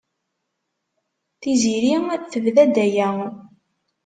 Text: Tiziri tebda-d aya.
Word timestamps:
Tiziri 1.41 1.93
tebda-d 2.31 2.75
aya. 2.85 3.09